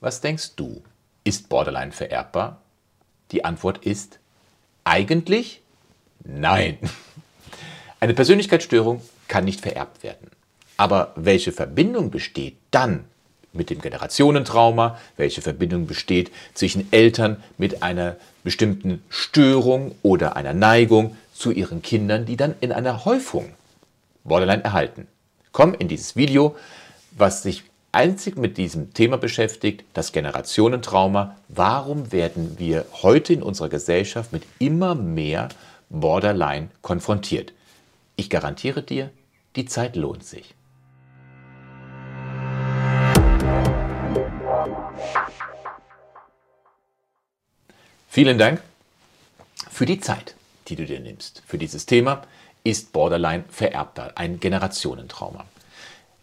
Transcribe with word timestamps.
Was 0.00 0.20
denkst 0.20 0.54
du? 0.56 0.82
Ist 1.24 1.48
Borderline 1.48 1.92
vererbbar? 1.92 2.62
Die 3.32 3.44
Antwort 3.44 3.84
ist 3.84 4.20
eigentlich 4.84 5.60
nein. 6.24 6.78
Eine 8.00 8.14
Persönlichkeitsstörung 8.14 9.02
kann 9.26 9.44
nicht 9.44 9.60
vererbt 9.60 10.02
werden. 10.04 10.30
Aber 10.76 11.12
welche 11.16 11.50
Verbindung 11.50 12.10
besteht 12.10 12.56
dann 12.70 13.04
mit 13.52 13.70
dem 13.70 13.80
Generationentrauma? 13.80 14.98
Welche 15.16 15.42
Verbindung 15.42 15.88
besteht 15.88 16.30
zwischen 16.54 16.92
Eltern 16.92 17.42
mit 17.58 17.82
einer 17.82 18.16
bestimmten 18.44 19.02
Störung 19.08 19.96
oder 20.02 20.36
einer 20.36 20.54
Neigung 20.54 21.16
zu 21.34 21.50
ihren 21.50 21.82
Kindern, 21.82 22.24
die 22.24 22.36
dann 22.36 22.54
in 22.60 22.70
einer 22.70 23.04
Häufung 23.04 23.52
Borderline 24.22 24.62
erhalten? 24.62 25.08
Komm 25.50 25.74
in 25.74 25.88
dieses 25.88 26.14
Video, 26.14 26.54
was 27.10 27.42
sich 27.42 27.64
einzig 27.92 28.36
mit 28.36 28.58
diesem 28.58 28.92
Thema 28.94 29.16
beschäftigt, 29.16 29.84
das 29.94 30.12
Generationentrauma. 30.12 31.36
Warum 31.48 32.12
werden 32.12 32.58
wir 32.58 32.86
heute 33.02 33.32
in 33.32 33.42
unserer 33.42 33.68
Gesellschaft 33.68 34.32
mit 34.32 34.44
immer 34.58 34.94
mehr 34.94 35.48
Borderline 35.88 36.68
konfrontiert? 36.82 37.52
Ich 38.16 38.30
garantiere 38.30 38.82
dir, 38.82 39.10
die 39.56 39.66
Zeit 39.66 39.96
lohnt 39.96 40.24
sich. 40.24 40.54
Vielen 48.08 48.38
Dank 48.38 48.60
für 49.70 49.86
die 49.86 50.00
Zeit, 50.00 50.34
die 50.66 50.76
du 50.76 50.84
dir 50.84 50.98
nimmst. 50.98 51.42
Für 51.46 51.56
dieses 51.56 51.86
Thema 51.86 52.22
ist 52.64 52.92
Borderline 52.92 53.44
vererbbar, 53.48 54.12
ein 54.16 54.40
Generationentrauma. 54.40 55.44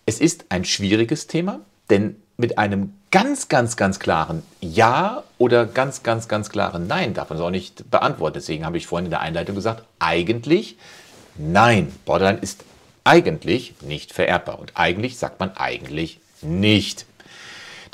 Es 0.08 0.20
ist 0.20 0.45
ein 0.50 0.66
schwieriges 0.66 1.26
Thema, 1.26 1.62
denn 1.90 2.16
mit 2.38 2.59
einem 2.59 2.94
ganz, 3.09 3.48
ganz, 3.48 3.76
ganz 3.76 3.98
klaren 3.98 4.44
Ja 4.62 5.23
oder 5.40 5.66
ganz, 5.66 6.04
ganz, 6.04 6.28
ganz 6.28 6.50
klaren 6.50 6.86
Nein 6.86 7.16
darf 7.16 7.30
man 7.30 7.39
es 7.39 7.44
auch 7.44 7.50
nicht 7.50 7.89
beantworten. 7.89 8.36
Deswegen 8.36 8.66
habe 8.66 8.78
ich 8.78 8.86
vorhin 8.86 9.06
in 9.06 9.11
der 9.11 9.22
Einleitung 9.22 9.56
gesagt, 9.56 9.83
eigentlich 9.98 10.78
nein. 11.38 11.92
Borderline 12.06 12.39
ist 12.39 12.66
eigentlich 13.03 13.73
nicht 13.81 14.14
vererbbar. 14.14 14.59
Und 14.59 14.73
eigentlich 14.76 15.17
sagt 15.17 15.39
man 15.39 15.58
eigentlich 15.58 16.20
nicht. 16.44 17.08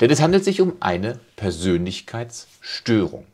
Denn 0.00 0.10
es 0.10 0.20
handelt 0.20 0.44
sich 0.44 0.60
um 0.60 0.74
eine 0.80 1.18
Persönlichkeitsstörung. 1.36 3.24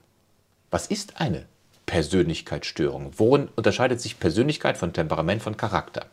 Was 0.70 0.86
ist 0.86 1.20
eine 1.20 1.46
Persönlichkeitsstörung? 1.86 3.12
Worin 3.16 3.48
unterscheidet 3.56 4.00
sich 4.00 4.20
Persönlichkeit 4.20 4.76
von 4.76 4.92
Temperament 4.92 5.42
von 5.42 5.56
Charakter? 5.56 6.06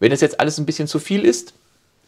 Wenn 0.00 0.10
es 0.10 0.22
jetzt 0.22 0.40
alles 0.40 0.58
ein 0.58 0.66
bisschen 0.66 0.88
zu 0.88 0.98
viel 0.98 1.24
ist, 1.24 1.52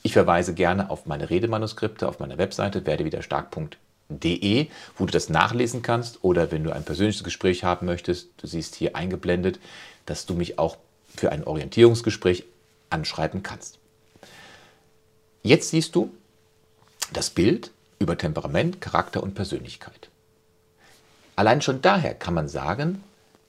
ich 0.02 0.12
verweise 0.12 0.54
gerne 0.54 0.90
auf 0.90 1.06
meine 1.06 1.30
Redemanuskripte 1.30 2.08
auf 2.08 2.18
meiner 2.18 2.38
Webseite 2.38 2.84
werdewiderstark.de, 2.84 4.66
wo 4.96 5.06
du 5.06 5.12
das 5.12 5.28
nachlesen 5.28 5.82
kannst 5.82 6.24
oder 6.24 6.50
wenn 6.50 6.64
du 6.64 6.72
ein 6.72 6.84
persönliches 6.84 7.24
Gespräch 7.24 7.64
haben 7.64 7.86
möchtest, 7.86 8.30
du 8.38 8.46
siehst 8.46 8.74
hier 8.74 8.96
eingeblendet, 8.96 9.60
dass 10.06 10.26
du 10.26 10.34
mich 10.34 10.58
auch 10.58 10.76
für 11.14 11.30
ein 11.30 11.44
Orientierungsgespräch 11.44 12.44
anschreiben 12.90 13.42
kannst. 13.42 13.78
Jetzt 15.42 15.70
siehst 15.70 15.94
du 15.94 16.10
das 17.12 17.30
Bild 17.30 17.70
über 17.98 18.18
Temperament, 18.18 18.80
Charakter 18.80 19.22
und 19.22 19.34
Persönlichkeit. 19.34 20.08
Allein 21.36 21.62
schon 21.62 21.80
daher 21.82 22.14
kann 22.14 22.34
man 22.34 22.48
sagen, 22.48 23.04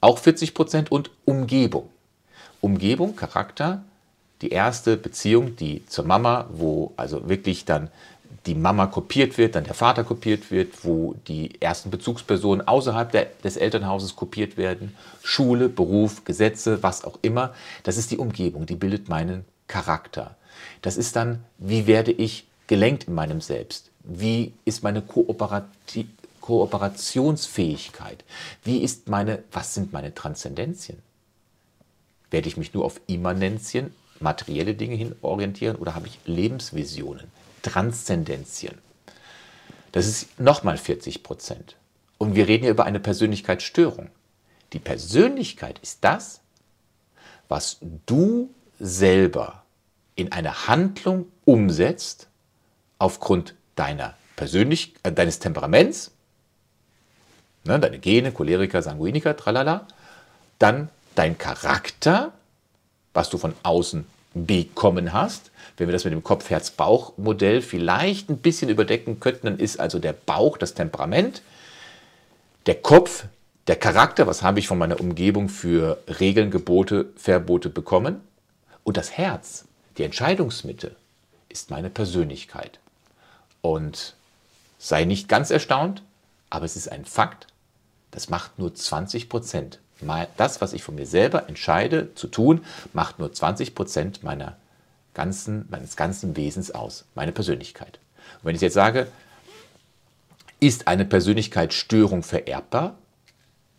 auch 0.00 0.18
40 0.18 0.54
Prozent 0.54 0.92
und 0.92 1.10
Umgebung. 1.24 1.88
Umgebung, 2.60 3.16
Charakter, 3.16 3.82
die 4.42 4.50
erste 4.50 4.96
Beziehung, 4.96 5.56
die 5.56 5.86
zur 5.86 6.04
Mama, 6.04 6.46
wo 6.50 6.92
also 6.96 7.28
wirklich 7.28 7.64
dann 7.64 7.90
die 8.46 8.54
Mama 8.54 8.86
kopiert 8.86 9.38
wird, 9.38 9.54
dann 9.54 9.64
der 9.64 9.74
Vater 9.74 10.04
kopiert 10.04 10.50
wird, 10.50 10.84
wo 10.84 11.14
die 11.26 11.60
ersten 11.60 11.90
Bezugspersonen 11.90 12.66
außerhalb 12.66 13.10
der, 13.10 13.26
des 13.42 13.56
Elternhauses 13.56 14.14
kopiert 14.14 14.56
werden, 14.56 14.94
Schule, 15.22 15.68
Beruf, 15.68 16.24
Gesetze, 16.24 16.82
was 16.82 17.04
auch 17.04 17.18
immer. 17.22 17.54
Das 17.82 17.96
ist 17.96 18.10
die 18.10 18.18
Umgebung, 18.18 18.66
die 18.66 18.76
bildet 18.76 19.08
meinen 19.08 19.44
Charakter. 19.66 20.36
Das 20.82 20.96
ist 20.96 21.16
dann, 21.16 21.42
wie 21.58 21.86
werde 21.86 22.12
ich 22.12 22.46
gelenkt 22.66 23.04
in 23.04 23.14
meinem 23.14 23.40
Selbst? 23.40 23.90
Wie 24.04 24.52
ist 24.64 24.84
meine 24.84 25.02
Kooperati 25.02 26.08
Kooperationsfähigkeit? 26.46 28.24
Wie 28.62 28.78
ist 28.78 29.08
meine, 29.08 29.42
was 29.50 29.74
sind 29.74 29.92
meine 29.92 30.14
Transzendenzien? 30.14 31.02
Werde 32.30 32.46
ich 32.46 32.56
mich 32.56 32.72
nur 32.72 32.84
auf 32.84 33.00
Immanenzien, 33.08 33.92
materielle 34.20 34.74
Dinge 34.74 34.94
hin 34.94 35.16
orientieren 35.22 35.74
oder 35.74 35.96
habe 35.96 36.06
ich 36.06 36.20
Lebensvisionen, 36.24 37.26
Transzendenzien? 37.62 38.78
Das 39.90 40.06
ist 40.06 40.38
nochmal 40.38 40.78
40 40.78 41.24
Prozent. 41.24 41.74
Und 42.16 42.36
wir 42.36 42.46
reden 42.46 42.62
hier 42.62 42.70
über 42.70 42.84
eine 42.84 43.00
Persönlichkeitsstörung. 43.00 44.08
Die 44.72 44.78
Persönlichkeit 44.78 45.80
ist 45.80 45.98
das, 46.02 46.42
was 47.48 47.78
du 48.06 48.50
selber 48.78 49.64
in 50.14 50.30
eine 50.30 50.68
Handlung 50.68 51.26
umsetzt 51.44 52.28
aufgrund 52.98 53.56
deiner 53.74 54.14
Persönlich 54.36 54.94
äh, 55.02 55.10
deines 55.10 55.38
Temperaments, 55.38 56.12
ne, 57.66 57.78
deine 57.78 57.98
Gene, 57.98 58.32
Choleriker, 58.32 58.82
Sanguiniker, 58.82 59.36
tralala, 59.36 59.86
dann 60.58 60.88
dein 61.14 61.38
Charakter, 61.38 62.32
was 63.14 63.30
du 63.30 63.38
von 63.38 63.54
außen 63.62 64.06
bekommen 64.34 65.12
hast. 65.12 65.50
Wenn 65.76 65.88
wir 65.88 65.92
das 65.92 66.04
mit 66.04 66.12
dem 66.12 66.22
Kopf-Herz-Bauch-Modell 66.22 67.62
vielleicht 67.62 68.28
ein 68.30 68.38
bisschen 68.38 68.68
überdecken 68.68 69.20
könnten, 69.20 69.46
dann 69.46 69.58
ist 69.58 69.80
also 69.80 69.98
der 69.98 70.12
Bauch 70.12 70.58
das 70.58 70.74
Temperament, 70.74 71.42
der 72.66 72.76
Kopf 72.76 73.24
der 73.66 73.76
Charakter, 73.76 74.26
was 74.26 74.42
habe 74.42 74.60
ich 74.60 74.68
von 74.68 74.78
meiner 74.78 75.00
Umgebung 75.00 75.48
für 75.48 75.98
Regeln, 76.20 76.50
Gebote, 76.50 77.06
Verbote 77.16 77.68
bekommen 77.68 78.20
und 78.84 78.96
das 78.96 79.12
Herz, 79.12 79.64
die 79.98 80.04
Entscheidungsmitte, 80.04 80.94
ist 81.48 81.70
meine 81.70 81.90
Persönlichkeit. 81.90 82.78
Und 83.62 84.14
sei 84.78 85.04
nicht 85.04 85.28
ganz 85.28 85.50
erstaunt, 85.50 86.02
aber 86.50 86.64
es 86.64 86.76
ist 86.76 86.92
ein 86.92 87.04
Fakt, 87.04 87.48
das 88.10 88.28
macht 88.28 88.58
nur 88.58 88.74
20 88.74 89.28
Prozent. 89.28 89.80
Das, 90.36 90.60
was 90.60 90.72
ich 90.72 90.82
von 90.82 90.94
mir 90.94 91.06
selber 91.06 91.48
entscheide 91.48 92.14
zu 92.14 92.28
tun, 92.28 92.64
macht 92.92 93.18
nur 93.18 93.32
20 93.32 93.74
Prozent 93.74 94.22
meiner 94.22 94.56
ganzen, 95.14 95.66
meines 95.70 95.96
ganzen 95.96 96.36
Wesens 96.36 96.70
aus, 96.70 97.06
meine 97.14 97.32
Persönlichkeit. 97.32 97.98
Und 98.38 98.44
wenn 98.44 98.54
ich 98.54 98.60
jetzt 98.60 98.74
sage, 98.74 99.08
ist 100.60 100.86
eine 100.88 101.04
Persönlichkeitsstörung 101.04 102.22
vererbbar, 102.22 102.98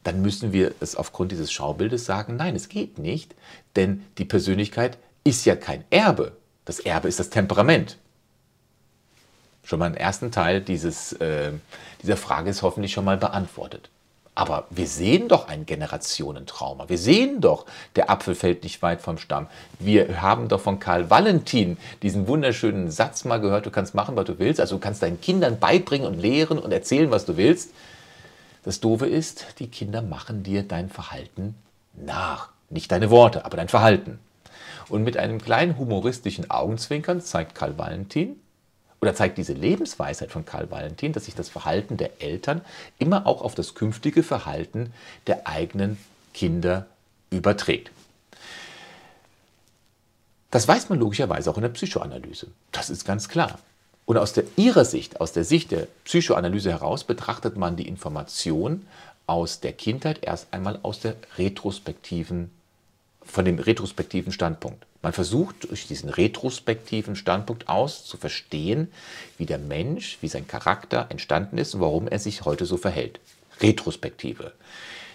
dann 0.03 0.21
müssen 0.21 0.53
wir 0.53 0.73
es 0.79 0.95
aufgrund 0.95 1.31
dieses 1.31 1.51
Schaubildes 1.51 2.05
sagen, 2.05 2.37
nein, 2.37 2.55
es 2.55 2.69
geht 2.69 2.97
nicht, 2.97 3.35
denn 3.75 4.05
die 4.17 4.25
Persönlichkeit 4.25 4.97
ist 5.23 5.45
ja 5.45 5.55
kein 5.55 5.83
Erbe. 5.89 6.37
Das 6.65 6.79
Erbe 6.79 7.07
ist 7.07 7.19
das 7.19 7.29
Temperament. 7.29 7.97
Schon 9.63 9.79
mal 9.79 9.87
im 9.87 9.95
ersten 9.95 10.31
Teil 10.31 10.61
dieses, 10.61 11.11
äh, 11.13 11.51
dieser 12.01 12.15
Frage 12.15 12.49
ist 12.49 12.61
hoffentlich 12.61 12.93
schon 12.93 13.03
mal 13.03 13.17
beantwortet. 13.17 13.89
Aber 14.37 14.65
wir 14.69 14.85
sehen 14.85 15.29
doch 15.29 15.47
ein 15.47 15.65
Generationentrauma. 15.65 16.89
Wir 16.89 16.99
sehen 16.99 17.41
doch, 17.41 17.65
der 17.95 18.11
Apfel 18.11 18.35
fällt 18.35 18.61
nicht 18.61 18.83
weit 18.83 19.01
vom 19.01 19.17
Stamm. 19.17 19.47
Wir 19.79 20.21
haben 20.21 20.47
doch 20.47 20.61
von 20.61 20.77
Karl 20.77 21.09
Valentin 21.09 21.79
diesen 22.03 22.27
wunderschönen 22.27 22.91
Satz 22.91 23.25
mal 23.25 23.41
gehört, 23.41 23.65
du 23.65 23.71
kannst 23.71 23.95
machen, 23.95 24.15
was 24.15 24.25
du 24.25 24.37
willst. 24.37 24.59
Also 24.59 24.75
du 24.75 24.79
kannst 24.79 25.01
deinen 25.01 25.19
Kindern 25.19 25.57
beibringen 25.57 26.05
und 26.05 26.19
lehren 26.19 26.59
und 26.59 26.71
erzählen, 26.71 27.09
was 27.09 27.25
du 27.25 27.35
willst. 27.35 27.71
Das 28.63 28.79
Doofe 28.79 29.07
ist, 29.07 29.47
die 29.57 29.69
Kinder 29.69 30.03
machen 30.03 30.43
dir 30.43 30.61
dein 30.61 30.89
Verhalten 30.89 31.55
nach. 31.95 32.49
Nicht 32.69 32.91
deine 32.91 33.09
Worte, 33.09 33.43
aber 33.43 33.57
dein 33.57 33.69
Verhalten. 33.69 34.19
Und 34.87 35.03
mit 35.03 35.17
einem 35.17 35.41
kleinen 35.41 35.79
humoristischen 35.79 36.51
Augenzwinkern 36.51 37.21
zeigt 37.21 37.55
Karl 37.55 37.79
Valentin, 37.79 38.39
oder 39.01 39.13
zeigt 39.13 39.37
diese 39.37 39.53
Lebensweisheit 39.53 40.31
von 40.31 40.45
Karl 40.45 40.71
Valentin, 40.71 41.13
dass 41.13 41.25
sich 41.25 41.35
das 41.35 41.49
Verhalten 41.49 41.97
der 41.97 42.21
Eltern 42.21 42.61
immer 42.97 43.27
auch 43.27 43.41
auf 43.41 43.55
das 43.55 43.75
künftige 43.75 44.23
Verhalten 44.23 44.93
der 45.27 45.47
eigenen 45.47 45.97
Kinder 46.33 46.87
überträgt. 47.29 47.91
Das 50.49 50.67
weiß 50.67 50.89
man 50.89 50.99
logischerweise 50.99 51.51
auch 51.51 51.57
in 51.57 51.63
der 51.63 51.69
Psychoanalyse. 51.69 52.47
Das 52.71 52.89
ist 52.89 53.05
ganz 53.05 53.27
klar. 53.27 53.59
Und 54.05 54.17
aus 54.17 54.31
der, 54.31 54.45
ihrer 54.55 54.85
Sicht, 54.85 55.19
aus 55.19 55.33
der 55.33 55.43
Sicht 55.43 55.71
der 55.71 55.87
Psychoanalyse 56.05 56.71
heraus, 56.71 57.03
betrachtet 57.03 57.57
man 57.57 57.75
die 57.75 57.87
Information 57.87 58.87
aus 59.27 59.59
der 59.59 59.73
Kindheit 59.73 60.19
erst 60.23 60.47
einmal 60.51 60.79
aus 60.81 61.01
der 61.01 61.15
retrospektiven, 61.37 62.49
von 63.21 63.43
dem 63.43 63.59
retrospektiven 63.59 64.31
Standpunkt. 64.31 64.85
Man 65.07 65.13
versucht 65.13 65.69
durch 65.69 65.87
diesen 65.87 66.09
retrospektiven 66.09 67.15
Standpunkt 67.15 67.69
aus 67.69 68.03
zu 68.03 68.17
verstehen, 68.17 68.91
wie 69.37 69.45
der 69.45 69.57
Mensch, 69.57 70.17
wie 70.19 70.27
sein 70.27 70.49
Charakter 70.49 71.05
entstanden 71.07 71.57
ist 71.57 71.73
und 71.75 71.79
warum 71.79 72.09
er 72.09 72.19
sich 72.19 72.43
heute 72.43 72.65
so 72.65 72.75
verhält. 72.75 73.21
Retrospektive. 73.61 74.51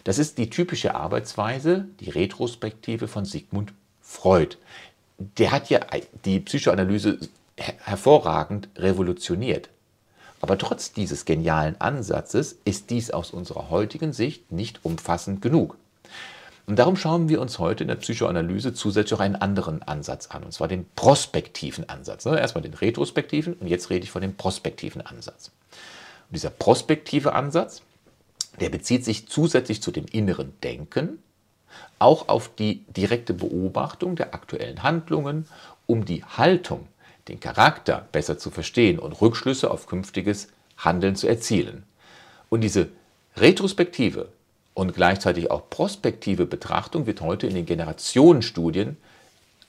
Das 0.04 0.16
ist 0.16 0.38
die 0.38 0.48
typische 0.48 0.94
Arbeitsweise, 0.94 1.84
die 2.00 2.08
Retrospektive 2.08 3.06
von 3.06 3.26
Sigmund 3.26 3.74
Freud. 4.00 4.56
Der 5.18 5.52
hat 5.52 5.68
ja 5.68 5.80
die 6.24 6.40
Psychoanalyse 6.40 7.18
hervorragend 7.58 8.70
revolutioniert. 8.76 9.68
Aber 10.40 10.56
trotz 10.56 10.94
dieses 10.94 11.26
genialen 11.26 11.78
Ansatzes 11.82 12.56
ist 12.64 12.88
dies 12.88 13.10
aus 13.10 13.30
unserer 13.30 13.68
heutigen 13.68 14.14
Sicht 14.14 14.52
nicht 14.52 14.86
umfassend 14.86 15.42
genug. 15.42 15.76
Und 16.66 16.78
darum 16.78 16.96
schauen 16.96 17.28
wir 17.28 17.40
uns 17.40 17.58
heute 17.58 17.84
in 17.84 17.88
der 17.88 17.96
Psychoanalyse 17.96 18.72
zusätzlich 18.72 19.14
auch 19.14 19.20
einen 19.20 19.36
anderen 19.36 19.82
Ansatz 19.82 20.28
an, 20.28 20.44
und 20.44 20.52
zwar 20.52 20.68
den 20.68 20.86
prospektiven 20.94 21.88
Ansatz. 21.88 22.24
Ne? 22.24 22.38
Erstmal 22.38 22.62
den 22.62 22.74
retrospektiven 22.74 23.54
und 23.54 23.66
jetzt 23.66 23.90
rede 23.90 24.04
ich 24.04 24.10
von 24.10 24.22
dem 24.22 24.36
prospektiven 24.36 25.04
Ansatz. 25.04 25.50
Und 26.28 26.36
dieser 26.36 26.50
prospektive 26.50 27.32
Ansatz, 27.32 27.82
der 28.60 28.68
bezieht 28.68 29.04
sich 29.04 29.28
zusätzlich 29.28 29.82
zu 29.82 29.90
dem 29.90 30.06
inneren 30.06 30.52
Denken 30.62 31.18
auch 31.98 32.28
auf 32.28 32.50
die 32.54 32.84
direkte 32.86 33.34
Beobachtung 33.34 34.14
der 34.14 34.34
aktuellen 34.34 34.82
Handlungen, 34.82 35.46
um 35.86 36.04
die 36.04 36.24
Haltung, 36.24 36.86
den 37.28 37.40
Charakter 37.40 38.08
besser 38.12 38.38
zu 38.38 38.50
verstehen 38.50 38.98
und 38.98 39.20
Rückschlüsse 39.20 39.70
auf 39.70 39.86
künftiges 39.86 40.48
Handeln 40.76 41.16
zu 41.16 41.28
erzielen. 41.28 41.84
Und 42.48 42.62
diese 42.62 42.88
Retrospektive 43.36 44.28
und 44.74 44.94
gleichzeitig 44.94 45.50
auch 45.50 45.68
prospektive 45.68 46.46
Betrachtung 46.46 47.06
wird 47.06 47.20
heute 47.20 47.46
in 47.46 47.54
den 47.54 47.66
Generationenstudien 47.66 48.96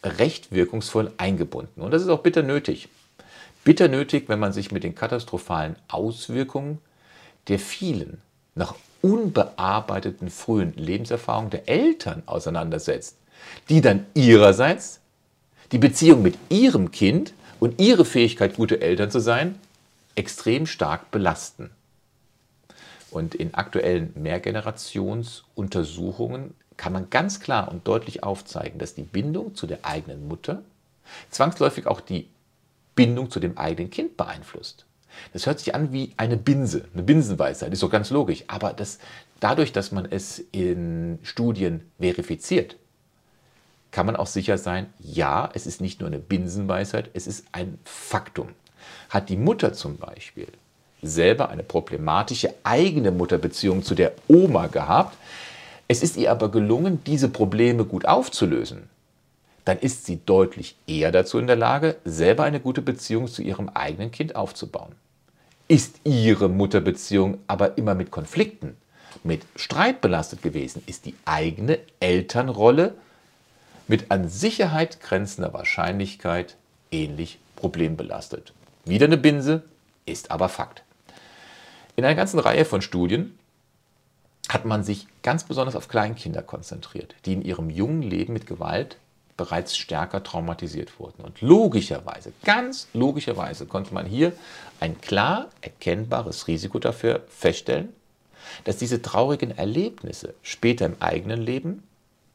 recht 0.03 0.51
wirkungsvoll 0.51 1.11
eingebunden. 1.17 1.81
Und 1.81 1.91
das 1.91 2.01
ist 2.01 2.09
auch 2.09 2.21
bitter 2.21 2.43
nötig. 2.43 2.89
Bitter 3.63 3.87
nötig, 3.87 4.27
wenn 4.27 4.39
man 4.39 4.53
sich 4.53 4.71
mit 4.71 4.83
den 4.83 4.95
katastrophalen 4.95 5.75
Auswirkungen 5.87 6.79
der 7.47 7.59
vielen 7.59 8.21
noch 8.55 8.75
unbearbeiteten 9.01 10.29
frühen 10.29 10.73
Lebenserfahrungen 10.75 11.49
der 11.49 11.67
Eltern 11.67 12.23
auseinandersetzt, 12.25 13.17
die 13.69 13.81
dann 13.81 14.05
ihrerseits 14.13 14.99
die 15.71 15.77
Beziehung 15.77 16.21
mit 16.21 16.37
ihrem 16.49 16.91
Kind 16.91 17.33
und 17.59 17.81
ihre 17.81 18.05
Fähigkeit, 18.05 18.55
gute 18.55 18.81
Eltern 18.81 19.11
zu 19.11 19.19
sein, 19.19 19.59
extrem 20.15 20.67
stark 20.67 21.11
belasten. 21.11 21.71
Und 23.13 23.35
in 23.35 23.53
aktuellen 23.53 24.11
Mehrgenerationsuntersuchungen 24.15 26.55
kann 26.77 26.93
man 26.93 27.11
ganz 27.11 27.39
klar 27.39 27.71
und 27.71 27.87
deutlich 27.87 28.23
aufzeigen, 28.23 28.79
dass 28.79 28.95
die 28.95 29.03
Bindung 29.03 29.53
zu 29.53 29.67
der 29.67 29.85
eigenen 29.85 30.27
Mutter 30.27 30.63
zwangsläufig 31.29 31.85
auch 31.85 32.01
die 32.01 32.27
Bindung 32.95 33.29
zu 33.29 33.39
dem 33.39 33.55
eigenen 33.57 33.91
Kind 33.91 34.17
beeinflusst. 34.17 34.87
Das 35.31 35.45
hört 35.45 35.59
sich 35.59 35.75
an 35.75 35.93
wie 35.93 36.13
eine 36.17 36.37
Binse, 36.37 36.85
eine 36.91 37.03
Binsenweisheit, 37.03 37.71
ist 37.71 37.83
doch 37.83 37.91
ganz 37.91 38.09
logisch. 38.09 38.45
Aber 38.47 38.73
das, 38.73 38.97
dadurch, 39.39 39.71
dass 39.71 39.91
man 39.91 40.07
es 40.09 40.43
in 40.51 41.19
Studien 41.21 41.91
verifiziert, 41.99 42.77
kann 43.91 44.07
man 44.07 44.15
auch 44.15 44.25
sicher 44.25 44.57
sein, 44.57 44.91
ja, 44.97 45.51
es 45.53 45.67
ist 45.67 45.81
nicht 45.81 45.99
nur 45.99 46.07
eine 46.07 46.17
Binsenweisheit, 46.17 47.11
es 47.13 47.27
ist 47.27 47.45
ein 47.51 47.77
Faktum. 47.83 48.49
Hat 49.09 49.29
die 49.29 49.37
Mutter 49.37 49.73
zum 49.73 49.97
Beispiel 49.97 50.47
selber 51.03 51.49
eine 51.49 51.63
problematische 51.63 52.53
eigene 52.63 53.11
Mutterbeziehung 53.11 53.83
zu 53.83 53.95
der 53.95 54.13
Oma 54.27 54.67
gehabt. 54.67 55.17
Es 55.87 56.01
ist 56.01 56.17
ihr 56.17 56.31
aber 56.31 56.49
gelungen, 56.49 57.03
diese 57.05 57.29
Probleme 57.29 57.85
gut 57.85 58.05
aufzulösen. 58.05 58.89
Dann 59.65 59.79
ist 59.79 60.05
sie 60.05 60.19
deutlich 60.25 60.75
eher 60.87 61.11
dazu 61.11 61.39
in 61.39 61.47
der 61.47 61.55
Lage, 61.55 61.95
selber 62.03 62.43
eine 62.43 62.59
gute 62.59 62.81
Beziehung 62.81 63.27
zu 63.27 63.41
ihrem 63.41 63.69
eigenen 63.69 64.11
Kind 64.11 64.35
aufzubauen. 64.35 64.93
Ist 65.67 66.01
ihre 66.03 66.49
Mutterbeziehung 66.49 67.37
aber 67.47 67.77
immer 67.77 67.95
mit 67.95 68.11
Konflikten, 68.11 68.75
mit 69.23 69.43
Streit 69.55 70.01
belastet 70.01 70.41
gewesen, 70.41 70.83
ist 70.85 71.05
die 71.05 71.15
eigene 71.25 71.79
Elternrolle 71.99 72.95
mit 73.87 74.11
an 74.11 74.27
Sicherheit 74.27 74.99
grenzender 75.01 75.53
Wahrscheinlichkeit 75.53 76.57
ähnlich 76.91 77.39
problembelastet. 77.55 78.53
Wieder 78.85 79.05
eine 79.05 79.17
Binse, 79.17 79.63
ist 80.05 80.31
aber 80.31 80.49
Fakt. 80.49 80.83
In 81.95 82.05
einer 82.05 82.15
ganzen 82.15 82.39
Reihe 82.39 82.65
von 82.65 82.81
Studien 82.81 83.37
hat 84.49 84.65
man 84.65 84.83
sich 84.83 85.07
ganz 85.21 85.43
besonders 85.43 85.75
auf 85.75 85.87
Kleinkinder 85.87 86.41
konzentriert, 86.41 87.15
die 87.25 87.33
in 87.33 87.41
ihrem 87.41 87.69
jungen 87.69 88.01
Leben 88.01 88.33
mit 88.33 88.47
Gewalt 88.47 88.97
bereits 89.37 89.75
stärker 89.75 90.23
traumatisiert 90.23 90.99
wurden. 90.99 91.23
Und 91.23 91.41
logischerweise, 91.41 92.33
ganz 92.43 92.87
logischerweise 92.93 93.65
konnte 93.65 93.93
man 93.93 94.05
hier 94.05 94.33
ein 94.79 94.99
klar 95.01 95.49
erkennbares 95.61 96.47
Risiko 96.47 96.79
dafür 96.79 97.21
feststellen, 97.29 97.89
dass 98.63 98.77
diese 98.77 99.01
traurigen 99.01 99.57
Erlebnisse 99.57 100.33
später 100.43 100.85
im 100.85 100.95
eigenen 100.99 101.41
Leben, 101.41 101.83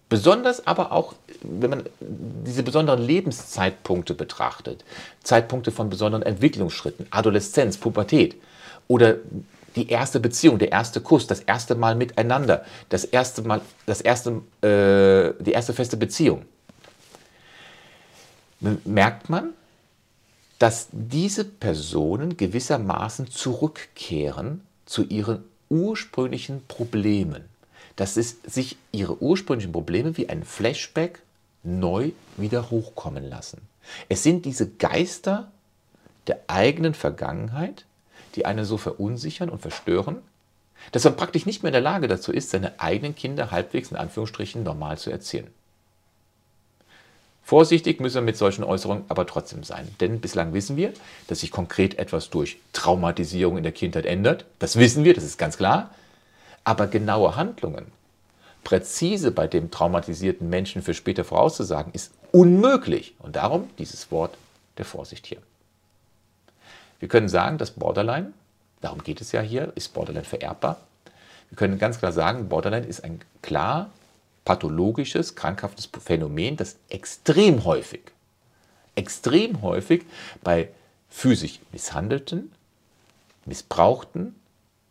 besonders 0.09 0.67
aber 0.67 0.93
auch, 0.93 1.15
wenn 1.43 1.71
man 1.71 1.85
diese 2.01 2.63
besonderen 2.63 3.03
Lebenszeitpunkte 3.03 4.15
betrachtet, 4.15 4.85
Zeitpunkte 5.23 5.71
von 5.71 5.91
besonderen 5.91 6.23
Entwicklungsschritten, 6.23 7.07
Adoleszenz, 7.11 7.77
Pubertät, 7.77 8.37
oder 8.89 9.17
die 9.77 9.89
erste 9.89 10.19
Beziehung, 10.19 10.59
der 10.59 10.73
erste 10.73 11.01
Kuss, 11.01 11.27
das 11.27 11.41
erste 11.41 11.75
Mal 11.77 11.95
miteinander, 11.95 12.65
das 12.89 13.05
erste 13.05 13.43
Mal, 13.43 13.61
das 13.87 14.01
erste, 14.01 14.43
äh, 14.63 15.43
die 15.43 15.53
erste 15.53 15.73
feste 15.73 15.97
Beziehung. 15.97 16.45
Merkt 18.85 19.31
man, 19.31 19.53
dass 20.59 20.89
diese 20.91 21.45
Personen 21.45 22.37
gewissermaßen 22.37 23.31
zurückkehren 23.31 24.63
zu 24.87 25.05
ihren 25.05 25.45
ursprünglichen 25.69 26.67
Problemen. 26.67 27.45
Dass 27.95 28.17
es 28.17 28.39
sich 28.45 28.77
ihre 28.91 29.23
ursprünglichen 29.23 29.73
Probleme 29.73 30.17
wie 30.17 30.29
ein 30.29 30.43
Flashback 30.43 31.21
neu 31.63 32.11
wieder 32.37 32.71
hochkommen 32.71 33.29
lassen. 33.29 33.61
Es 34.09 34.23
sind 34.23 34.45
diese 34.45 34.69
Geister 34.69 35.51
der 36.27 36.41
eigenen 36.49 36.95
Vergangenheit, 36.95 37.85
die 38.39 38.47
einen 38.47 38.65
so 38.65 38.77
verunsichern 38.77 39.51
und 39.51 39.61
verstören, 39.61 40.23
dass 40.93 41.03
man 41.03 41.17
praktisch 41.17 41.45
nicht 41.45 41.65
mehr 41.65 41.71
in 41.71 41.75
der 41.75 41.83
Lage 41.83 42.07
dazu 42.07 42.31
ist, 42.33 42.51
seine 42.51 42.79
eigenen 42.79 43.17
Kinder 43.17 43.51
halbwegs 43.51 43.91
in 43.91 43.97
Anführungsstrichen 43.97 44.63
normal 44.63 44.97
zu 44.97 45.11
erziehen. 45.11 45.49
Vorsichtig 47.43 47.99
müssen 47.99 48.17
wir 48.17 48.23
mit 48.23 48.37
solchen 48.37 48.63
Äußerungen 48.63 49.05
aber 49.09 49.27
trotzdem 49.27 49.65
sein, 49.65 49.89
denn 50.01 50.21
bislang 50.21 50.53
wissen 50.53 50.77
wir, 50.77 50.93
dass 51.27 51.41
sich 51.41 51.51
konkret 51.51 51.99
etwas 51.99 52.31
durch 52.31 52.59
Traumatisierung 52.73 53.57
in 53.57 53.65
der 53.65 53.73
Kindheit 53.73 54.07
ändert. 54.07 54.45
Das 54.61 54.77
wissen 54.77 55.03
wir, 55.03 55.15
das 55.15 55.25
ist 55.25 55.39
ganz 55.39 55.57
klar. 55.57 55.91
Aber 56.63 56.87
genaue 56.87 57.35
Handlungen, 57.35 57.87
präzise 58.63 59.33
bei 59.33 59.49
dem 59.49 59.73
traumatisierten 59.73 60.49
Menschen 60.49 60.83
für 60.83 60.95
später 60.95 61.25
vorauszusagen, 61.25 61.93
ist 61.93 62.13
unmöglich. 62.31 63.15
Und 63.19 63.35
darum 63.35 63.69
dieses 63.79 64.13
Wort 64.13 64.37
der 64.77 64.85
Vorsicht 64.85 65.27
hier. 65.27 65.39
Wir 67.01 67.09
können 67.09 67.29
sagen, 67.29 67.59
dass 67.59 67.71
Borderline, 67.71 68.33
darum 68.81 69.03
geht 69.03 69.21
es 69.21 69.33
ja 69.33 69.41
hier, 69.41 69.73
ist 69.75 69.95
Borderline 69.95 70.25
vererbbar. 70.25 70.81
Wir 71.51 71.57
können 71.57 71.79
ganz 71.79 71.99
klar 71.99 72.13
sagen, 72.13 72.49
Borderline 72.49 72.87
ist 72.87 73.05
ein 73.05 73.21
klar 73.43 73.91
pathologisches, 74.45 75.35
krankhaftes 75.35 75.89
Phänomen, 76.03 76.57
das 76.57 76.77
extrem 76.89 77.65
häufig, 77.65 78.01
extrem 78.95 79.63
häufig 79.63 80.05
bei 80.43 80.69
physisch 81.11 81.61
misshandelten, 81.73 82.53
missbrauchten 83.45 84.35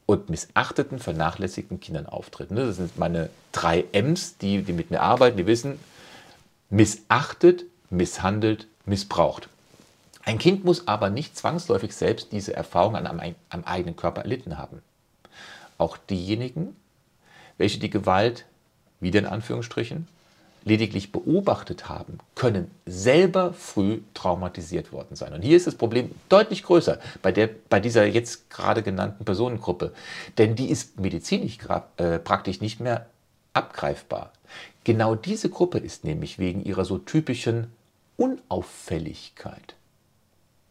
und 0.05 0.29
missachteten, 0.29 0.99
vernachlässigten 0.99 1.79
Kindern 1.79 2.05
auftritt. 2.05 2.49
Das 2.51 2.77
sind 2.77 2.97
meine 2.97 3.29
drei 3.51 3.85
M's, 3.91 4.37
die, 4.37 4.63
die 4.63 4.73
mit 4.73 4.89
mir 4.91 5.01
arbeiten, 5.01 5.37
die 5.37 5.45
wissen, 5.45 5.79
missachtet, 6.69 7.65
misshandelt, 7.89 8.67
missbraucht. 8.85 9.49
Ein 10.27 10.39
Kind 10.39 10.65
muss 10.65 10.89
aber 10.89 11.09
nicht 11.09 11.37
zwangsläufig 11.37 11.95
selbst 11.95 12.33
diese 12.33 12.53
Erfahrung 12.53 12.97
am, 12.97 13.21
am 13.47 13.63
eigenen 13.63 13.95
Körper 13.95 14.23
erlitten 14.23 14.57
haben. 14.57 14.81
Auch 15.77 15.95
diejenigen, 15.95 16.75
welche 17.57 17.79
die 17.79 17.89
Gewalt, 17.89 18.43
wieder 18.99 19.19
in 19.19 19.25
Anführungsstrichen, 19.25 20.09
lediglich 20.65 21.13
beobachtet 21.13 21.87
haben, 21.87 22.17
können 22.35 22.69
selber 22.85 23.53
früh 23.53 24.01
traumatisiert 24.13 24.91
worden 24.91 25.15
sein. 25.15 25.31
Und 25.31 25.43
hier 25.43 25.55
ist 25.55 25.65
das 25.65 25.75
Problem 25.75 26.11
deutlich 26.27 26.63
größer 26.63 26.99
bei, 27.21 27.31
der, 27.31 27.49
bei 27.69 27.79
dieser 27.79 28.05
jetzt 28.05 28.49
gerade 28.49 28.83
genannten 28.83 29.23
Personengruppe, 29.23 29.93
denn 30.37 30.57
die 30.57 30.69
ist 30.69 30.99
medizinisch 30.99 31.57
äh, 31.95 32.19
praktisch 32.19 32.59
nicht 32.59 32.81
mehr 32.81 33.05
abgreifbar. 33.53 34.33
Genau 34.83 35.15
diese 35.15 35.49
Gruppe 35.49 35.77
ist 35.77 36.03
nämlich 36.03 36.37
wegen 36.37 36.65
ihrer 36.65 36.83
so 36.83 36.97
typischen 36.97 37.71
Unauffälligkeit 38.17 39.76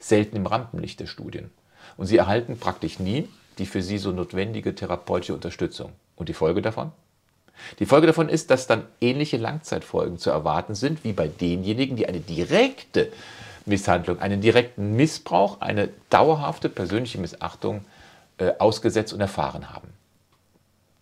selten 0.09 0.37
im 0.37 0.47
Rampenlicht 0.47 1.01
der 1.01 1.07
Studien. 1.07 1.51
Und 1.97 2.07
sie 2.07 2.17
erhalten 2.17 2.59
praktisch 2.59 2.99
nie 2.99 3.29
die 3.59 3.67
für 3.67 3.83
sie 3.83 3.99
so 3.99 4.13
notwendige 4.13 4.75
therapeutische 4.75 5.35
Unterstützung. 5.35 5.93
Und 6.15 6.29
die 6.29 6.35
Folge 6.35 6.63
davon? 6.63 6.93
Die 7.79 7.87
Folge 7.87 8.07
davon 8.07 8.29
ist, 8.29 8.51
dass 8.51 8.67
dann 8.67 8.85
ähnliche 9.01 9.39
Langzeitfolgen 9.39 10.19
zu 10.19 10.31
erwarten 10.31 10.75
sind 10.75 11.05
wie 11.05 11.13
bei 11.13 11.27
denjenigen, 11.27 11.97
die 11.97 12.07
eine 12.07 12.21
direkte 12.21 13.11
Misshandlung, 13.65 14.21
einen 14.21 14.41
direkten 14.41 14.95
Missbrauch, 14.95 15.61
eine 15.61 15.89
dauerhafte 16.11 16.69
persönliche 16.69 17.19
Missachtung 17.19 17.85
äh, 18.39 18.53
ausgesetzt 18.59 19.13
und 19.15 19.21
erfahren 19.21 19.71
haben. 19.71 19.89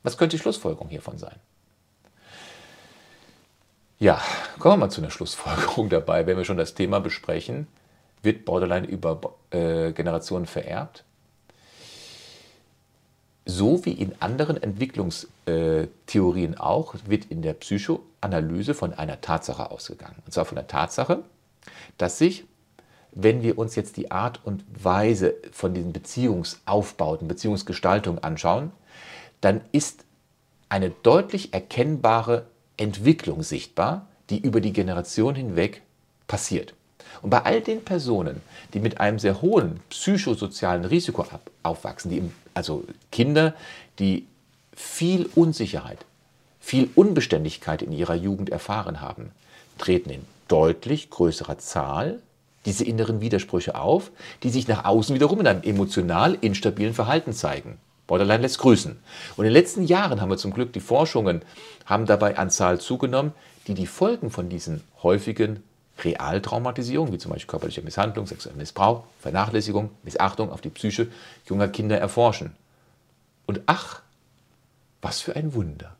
Was 0.04 0.16
könnte 0.16 0.36
die 0.36 0.42
Schlussfolgerung 0.42 0.88
hiervon 0.88 1.18
sein? 1.18 1.34
Ja, 3.98 4.20
kommen 4.58 4.74
wir 4.74 4.86
mal 4.86 4.90
zu 4.90 5.00
einer 5.00 5.10
Schlussfolgerung 5.10 5.88
dabei, 5.88 6.26
wenn 6.26 6.36
wir 6.36 6.44
schon 6.44 6.56
das 6.56 6.74
Thema 6.74 7.00
besprechen. 7.00 7.66
Wird 8.24 8.44
Borderline 8.44 8.86
über 8.86 9.20
äh, 9.50 9.92
Generationen 9.92 10.46
vererbt? 10.46 11.04
So 13.46 13.84
wie 13.84 13.92
in 13.92 14.14
anderen 14.20 14.62
Entwicklungstheorien 14.62 16.56
auch, 16.58 16.94
wird 17.06 17.26
in 17.26 17.42
der 17.42 17.52
Psychoanalyse 17.52 18.72
von 18.72 18.94
einer 18.94 19.20
Tatsache 19.20 19.70
ausgegangen. 19.70 20.16
Und 20.24 20.32
zwar 20.32 20.46
von 20.46 20.56
der 20.56 20.66
Tatsache, 20.66 21.22
dass 21.98 22.16
sich, 22.18 22.46
wenn 23.12 23.42
wir 23.42 23.58
uns 23.58 23.76
jetzt 23.76 23.98
die 23.98 24.10
Art 24.10 24.40
und 24.44 24.64
Weise 24.82 25.34
von 25.52 25.74
den 25.74 25.92
Beziehungsaufbauten, 25.92 27.28
Beziehungsgestaltung 27.28 28.18
anschauen, 28.18 28.72
dann 29.42 29.60
ist 29.72 30.06
eine 30.70 30.90
deutlich 30.90 31.52
erkennbare 31.52 32.46
Entwicklung 32.78 33.42
sichtbar, 33.42 34.08
die 34.30 34.38
über 34.38 34.62
die 34.62 34.72
Generation 34.72 35.34
hinweg 35.34 35.82
passiert. 36.26 36.74
Und 37.22 37.30
bei 37.30 37.42
all 37.42 37.60
den 37.60 37.84
Personen, 37.84 38.40
die 38.72 38.80
mit 38.80 39.00
einem 39.00 39.18
sehr 39.18 39.42
hohen 39.42 39.80
psychosozialen 39.90 40.84
Risiko 40.84 41.24
aufwachsen, 41.62 42.10
die 42.10 42.30
also 42.54 42.84
Kinder, 43.10 43.54
die 43.98 44.26
viel 44.74 45.28
Unsicherheit, 45.34 46.04
viel 46.60 46.90
Unbeständigkeit 46.94 47.82
in 47.82 47.92
ihrer 47.92 48.14
Jugend 48.14 48.50
erfahren 48.50 49.00
haben, 49.00 49.30
treten 49.78 50.10
in 50.10 50.24
deutlich 50.48 51.10
größerer 51.10 51.58
Zahl 51.58 52.20
diese 52.66 52.84
inneren 52.84 53.20
Widersprüche 53.20 53.74
auf, 53.74 54.10
die 54.42 54.50
sich 54.50 54.68
nach 54.68 54.84
außen 54.84 55.14
wiederum 55.14 55.40
in 55.40 55.46
einem 55.46 55.62
emotional 55.62 56.38
instabilen 56.40 56.94
Verhalten 56.94 57.32
zeigen. 57.32 57.78
Borderline 58.06 58.42
lässt 58.42 58.58
grüßen. 58.58 58.96
Und 59.36 59.44
in 59.44 59.50
den 59.50 59.52
letzten 59.52 59.84
Jahren 59.84 60.20
haben 60.20 60.30
wir 60.30 60.36
zum 60.36 60.52
Glück 60.52 60.72
die 60.72 60.80
Forschungen, 60.80 61.42
haben 61.86 62.06
dabei 62.06 62.36
an 62.36 62.50
Zahl 62.50 62.80
zugenommen, 62.80 63.32
die 63.66 63.74
die 63.74 63.86
Folgen 63.86 64.30
von 64.30 64.48
diesen 64.48 64.82
häufigen 65.02 65.62
Realtraumatisierung, 66.02 67.12
wie 67.12 67.18
zum 67.18 67.30
Beispiel 67.30 67.48
körperliche 67.48 67.82
Misshandlung, 67.82 68.26
sexueller 68.26 68.56
Missbrauch, 68.56 69.04
Vernachlässigung, 69.20 69.90
Missachtung 70.02 70.50
auf 70.50 70.60
die 70.60 70.70
Psyche 70.70 71.08
junger 71.46 71.68
Kinder 71.68 71.98
erforschen. 71.98 72.56
Und 73.46 73.60
ach, 73.66 74.02
was 75.02 75.20
für 75.20 75.36
ein 75.36 75.54
Wunder. 75.54 75.96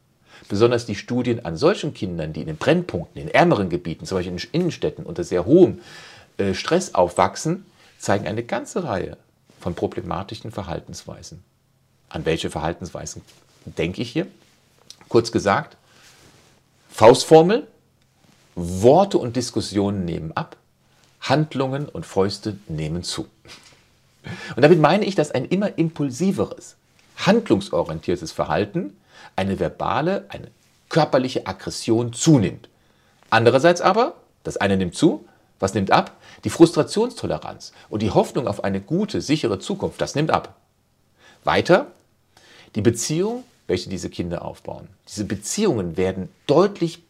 Besonders 0.49 0.85
die 0.87 0.95
Studien 0.95 1.45
an 1.45 1.57
solchen 1.57 1.95
Kindern, 1.95 2.33
die 2.33 2.41
in 2.41 2.49
den 2.49 2.57
Brennpunkten, 2.57 3.23
in 3.23 3.29
ärmeren 3.29 3.71
Gebieten, 3.71 4.05
zum 4.07 4.19
Beispiel 4.19 4.33
in 4.33 4.61
Innenstädten 4.61 5.05
unter 5.07 5.25
sehr 5.25 5.47
hohem 5.47 5.81
äh, 6.39 6.55
Stress 6.55 6.95
aufwachsen, 6.95 7.65
zeigen 7.99 8.27
eine 8.27 8.43
ganze 8.43 8.85
Reihe 8.85 9.17
von 9.61 9.75
problematischen 9.75 10.51
Verhaltensweisen. 10.51 11.43
An 12.09 12.27
welche 12.27 12.51
Verhaltensweisen 12.51 13.23
denke 13.65 14.03
ich 14.03 14.11
hier? 14.11 14.27
Kurz 15.09 15.33
gesagt, 15.33 15.77
Faustformel, 16.91 17.67
Worte 18.55 19.19
und 19.19 19.37
Diskussionen 19.37 20.05
nehmen 20.05 20.33
ab, 20.37 20.57
Handlungen 21.21 21.89
und 21.89 22.07
Fäuste 22.07 22.59
nehmen 22.69 23.03
zu. 23.03 23.27
Und 24.57 24.63
damit 24.63 24.81
meine 24.81 25.05
ich, 25.05 25.15
dass 25.15 25.31
ein 25.31 25.45
immer 25.45 25.79
impulsiveres, 25.79 26.77
handlungsorientiertes 27.17 28.33
Verhalten, 28.33 28.97
eine 29.37 29.59
verbale, 29.59 30.27
eine 30.29 30.49
körperliche 30.89 31.47
Aggression 31.47 32.13
zunimmt. 32.13 32.69
Andererseits 33.31 33.81
aber, 33.81 34.15
das 34.45 34.57
eine 34.57 34.77
nimmt 34.77 34.95
zu, 34.95 35.27
was 35.59 35.75
nimmt 35.75 35.91
ab? 35.91 36.13
Die 36.45 36.51
Frustrationstoleranz 36.51 37.73
und 37.89 38.03
die 38.03 38.11
Hoffnung 38.11 38.47
auf 38.47 38.65
eine 38.65 38.81
gute, 38.81 39.21
sichere 39.21 39.59
Zukunft, 39.59 40.01
das 40.01 40.15
nimmt 40.15 40.31
ab. 40.31 40.57
Weiter, 41.43 41.87
die 42.75 42.83
Beziehung, 42.83 43.45
welche 43.67 43.89
diese 43.89 44.11
Kinder 44.11 44.45
aufbauen. 44.45 44.89
Diese 45.09 45.25
Beziehungen 45.25 45.97
werden 45.97 46.29
deutlich 46.47 47.03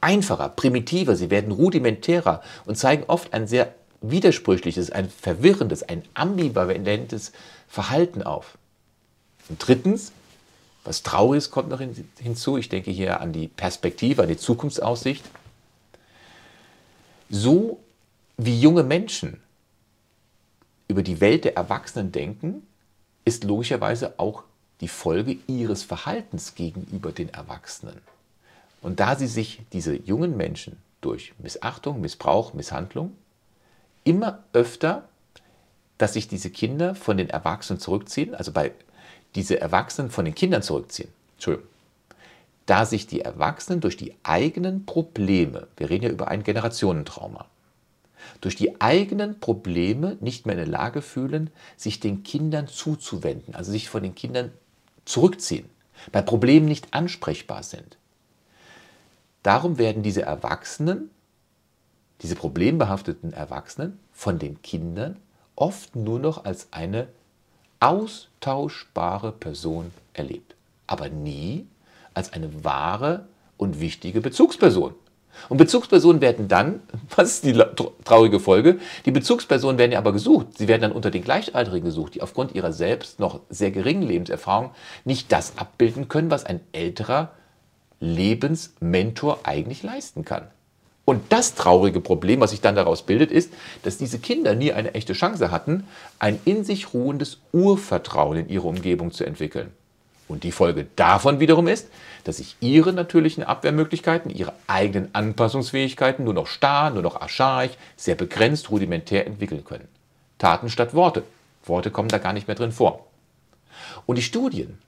einfacher, 0.00 0.48
primitiver, 0.48 1.16
sie 1.16 1.30
werden 1.30 1.52
rudimentärer 1.52 2.42
und 2.64 2.76
zeigen 2.76 3.04
oft 3.06 3.32
ein 3.32 3.46
sehr 3.46 3.74
widersprüchliches, 4.00 4.90
ein 4.90 5.10
verwirrendes, 5.10 5.82
ein 5.82 6.02
ambivalentes 6.14 7.32
Verhalten 7.68 8.22
auf. 8.22 8.56
Und 9.48 9.66
drittens, 9.66 10.12
was 10.84 11.02
Trauriges 11.02 11.50
kommt 11.50 11.68
noch 11.68 11.80
hinzu, 12.18 12.56
ich 12.56 12.68
denke 12.68 12.90
hier 12.90 13.20
an 13.20 13.32
die 13.32 13.48
Perspektive, 13.48 14.22
an 14.22 14.28
die 14.28 14.36
Zukunftsaussicht. 14.36 15.24
So 17.28 17.80
wie 18.38 18.58
junge 18.58 18.82
Menschen 18.82 19.40
über 20.88 21.02
die 21.02 21.20
Welt 21.20 21.44
der 21.44 21.56
Erwachsenen 21.56 22.10
denken, 22.10 22.66
ist 23.24 23.44
logischerweise 23.44 24.14
auch 24.18 24.44
die 24.80 24.88
Folge 24.88 25.36
ihres 25.46 25.82
Verhaltens 25.82 26.54
gegenüber 26.54 27.12
den 27.12 27.28
Erwachsenen. 27.28 28.00
Und 28.82 29.00
da 29.00 29.16
sie 29.16 29.26
sich, 29.26 29.62
diese 29.72 29.94
jungen 29.94 30.36
Menschen, 30.36 30.78
durch 31.00 31.32
Missachtung, 31.38 32.00
Missbrauch, 32.00 32.52
Misshandlung, 32.54 33.16
immer 34.04 34.44
öfter, 34.52 35.08
dass 35.98 36.14
sich 36.14 36.28
diese 36.28 36.50
Kinder 36.50 36.94
von 36.94 37.16
den 37.16 37.30
Erwachsenen 37.30 37.80
zurückziehen, 37.80 38.34
also 38.34 38.52
bei 38.52 38.72
diese 39.34 39.60
Erwachsenen 39.60 40.10
von 40.10 40.24
den 40.24 40.34
Kindern 40.34 40.62
zurückziehen. 40.62 41.10
Entschuldigung. 41.34 41.68
Da 42.66 42.86
sich 42.86 43.06
die 43.06 43.20
Erwachsenen 43.20 43.80
durch 43.80 43.96
die 43.96 44.14
eigenen 44.22 44.86
Probleme, 44.86 45.68
wir 45.76 45.90
reden 45.90 46.04
ja 46.04 46.10
über 46.10 46.28
ein 46.28 46.44
Generationentrauma, 46.44 47.46
durch 48.40 48.54
die 48.54 48.80
eigenen 48.80 49.40
Probleme 49.40 50.16
nicht 50.20 50.46
mehr 50.46 50.54
in 50.54 50.60
der 50.60 50.68
Lage 50.68 51.02
fühlen, 51.02 51.50
sich 51.76 52.00
den 52.00 52.22
Kindern 52.22 52.68
zuzuwenden, 52.68 53.54
also 53.54 53.72
sich 53.72 53.88
von 53.88 54.02
den 54.02 54.14
Kindern 54.14 54.52
zurückziehen, 55.04 55.68
bei 56.12 56.22
Problemen 56.22 56.66
nicht 56.66 56.94
ansprechbar 56.94 57.62
sind. 57.62 57.96
Darum 59.42 59.78
werden 59.78 60.02
diese 60.02 60.22
Erwachsenen, 60.22 61.10
diese 62.22 62.36
problembehafteten 62.36 63.32
Erwachsenen 63.32 63.98
von 64.12 64.38
den 64.38 64.60
Kindern 64.62 65.16
oft 65.56 65.96
nur 65.96 66.18
noch 66.18 66.44
als 66.44 66.68
eine 66.70 67.08
austauschbare 67.80 69.32
Person 69.32 69.90
erlebt, 70.12 70.54
aber 70.86 71.08
nie 71.08 71.66
als 72.12 72.32
eine 72.32 72.64
wahre 72.64 73.26
und 73.56 73.80
wichtige 73.80 74.20
Bezugsperson. 74.20 74.94
Und 75.48 75.56
Bezugspersonen 75.56 76.20
werden 76.20 76.48
dann, 76.48 76.80
was 77.16 77.34
ist 77.34 77.44
die 77.44 77.62
traurige 78.04 78.40
Folge? 78.40 78.78
Die 79.06 79.10
Bezugspersonen 79.10 79.78
werden 79.78 79.92
ja 79.92 79.98
aber 79.98 80.12
gesucht. 80.12 80.58
Sie 80.58 80.68
werden 80.68 80.82
dann 80.82 80.92
unter 80.92 81.10
den 81.10 81.22
Gleichaltrigen 81.22 81.84
gesucht, 81.84 82.14
die 82.14 82.22
aufgrund 82.22 82.54
ihrer 82.54 82.72
selbst 82.72 83.20
noch 83.20 83.40
sehr 83.48 83.70
geringen 83.70 84.02
Lebenserfahrung 84.02 84.72
nicht 85.04 85.32
das 85.32 85.56
abbilden 85.56 86.08
können, 86.08 86.30
was 86.30 86.44
ein 86.44 86.60
älterer 86.72 87.30
Lebensmentor 88.00 89.40
eigentlich 89.44 89.82
leisten 89.82 90.24
kann. 90.24 90.48
Und 91.04 91.32
das 91.32 91.54
traurige 91.54 92.00
Problem, 92.00 92.40
was 92.40 92.50
sich 92.50 92.60
dann 92.60 92.76
daraus 92.76 93.02
bildet, 93.02 93.32
ist, 93.32 93.52
dass 93.82 93.98
diese 93.98 94.18
Kinder 94.18 94.54
nie 94.54 94.72
eine 94.72 94.94
echte 94.94 95.12
Chance 95.12 95.50
hatten, 95.50 95.84
ein 96.18 96.38
in 96.44 96.64
sich 96.64 96.94
ruhendes 96.94 97.38
Urvertrauen 97.52 98.38
in 98.38 98.48
ihre 98.48 98.68
Umgebung 98.68 99.10
zu 99.10 99.24
entwickeln. 99.24 99.72
Und 100.28 100.44
die 100.44 100.52
Folge 100.52 100.86
davon 100.94 101.40
wiederum 101.40 101.66
ist, 101.66 101.88
dass 102.22 102.36
sich 102.36 102.54
ihre 102.60 102.92
natürlichen 102.92 103.42
Abwehrmöglichkeiten, 103.42 104.30
ihre 104.30 104.52
eigenen 104.68 105.12
Anpassungsfähigkeiten 105.12 106.24
nur 106.24 106.34
noch 106.34 106.46
starr, 106.46 106.90
nur 106.90 107.02
noch 107.02 107.20
archaisch, 107.20 107.72
sehr 107.96 108.14
begrenzt, 108.14 108.70
rudimentär 108.70 109.26
entwickeln 109.26 109.64
können. 109.64 109.88
Taten 110.38 110.70
statt 110.70 110.94
Worte. 110.94 111.24
Worte 111.64 111.90
kommen 111.90 112.08
da 112.08 112.18
gar 112.18 112.32
nicht 112.32 112.46
mehr 112.46 112.54
drin 112.54 112.70
vor. 112.70 113.06
Und 114.06 114.16
die 114.16 114.22
Studien 114.22 114.78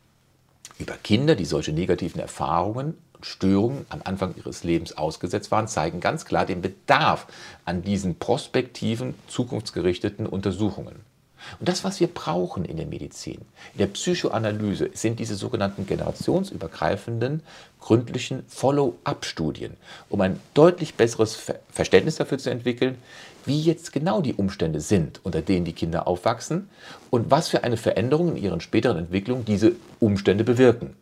über 0.82 0.94
Kinder, 1.02 1.34
die 1.34 1.44
solche 1.44 1.72
negativen 1.72 2.20
Erfahrungen 2.20 2.94
und 3.14 3.26
Störungen 3.26 3.86
am 3.88 4.02
Anfang 4.04 4.34
ihres 4.36 4.64
Lebens 4.64 4.96
ausgesetzt 4.98 5.50
waren, 5.50 5.68
zeigen 5.68 6.00
ganz 6.00 6.24
klar 6.24 6.44
den 6.44 6.60
Bedarf 6.60 7.26
an 7.64 7.82
diesen 7.82 8.18
prospektiven, 8.18 9.14
zukunftsgerichteten 9.28 10.26
Untersuchungen. 10.26 11.11
Und 11.58 11.68
das, 11.68 11.84
was 11.84 12.00
wir 12.00 12.08
brauchen 12.08 12.64
in 12.64 12.76
der 12.76 12.86
Medizin, 12.86 13.40
in 13.72 13.78
der 13.78 13.86
Psychoanalyse, 13.86 14.90
sind 14.94 15.18
diese 15.18 15.34
sogenannten 15.34 15.86
generationsübergreifenden, 15.86 17.42
gründlichen 17.80 18.44
Follow-up-Studien, 18.48 19.76
um 20.08 20.20
ein 20.20 20.40
deutlich 20.54 20.94
besseres 20.94 21.52
Verständnis 21.70 22.16
dafür 22.16 22.38
zu 22.38 22.50
entwickeln, 22.50 22.96
wie 23.44 23.60
jetzt 23.60 23.92
genau 23.92 24.20
die 24.20 24.34
Umstände 24.34 24.80
sind, 24.80 25.20
unter 25.24 25.42
denen 25.42 25.64
die 25.64 25.72
Kinder 25.72 26.06
aufwachsen 26.06 26.68
und 27.10 27.30
was 27.30 27.48
für 27.48 27.64
eine 27.64 27.76
Veränderung 27.76 28.36
in 28.36 28.42
ihren 28.42 28.60
späteren 28.60 28.98
Entwicklungen 28.98 29.44
diese 29.44 29.72
Umstände 29.98 30.44
bewirken. 30.44 30.96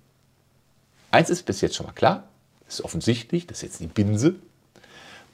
Eins 1.10 1.28
ist 1.28 1.44
bis 1.44 1.60
jetzt 1.60 1.76
schon 1.76 1.86
mal 1.86 1.92
klar, 1.92 2.24
das 2.66 2.78
ist 2.78 2.84
offensichtlich, 2.84 3.46
das 3.46 3.58
ist 3.58 3.62
jetzt 3.62 3.80
die 3.80 3.88
Binse. 3.88 4.36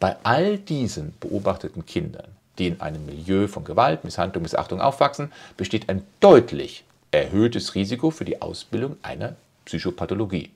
Bei 0.01 0.17
all 0.25 0.59
diesen 0.59 1.15
beobachteten 1.21 1.87
Kindern 1.87 2.29
die 2.59 2.69
in 2.69 2.81
einem 2.81 3.05
Milieu 3.07 3.49
von 3.49 3.65
Gewalt, 3.65 4.05
Misshandlung, 4.05 4.43
Missachtung 4.43 4.81
aufwachsen, 4.81 5.33
besteht 5.57 5.89
ein 5.89 6.05
deutlich 6.21 6.85
erhöhtes 7.11 7.75
Risiko 7.75 8.11
für 8.11 8.25
die 8.25 8.41
Ausbildung 8.43 8.97
einer 9.03 9.35
Psychopathologie 9.65 10.51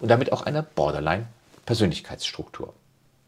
und 0.00 0.10
damit 0.10 0.32
auch 0.32 0.42
einer 0.42 0.62
Borderline-Persönlichkeitsstruktur. 0.62 2.74